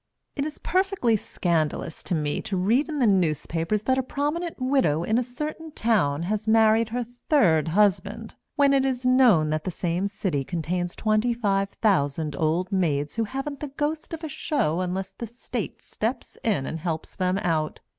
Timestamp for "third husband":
7.29-8.33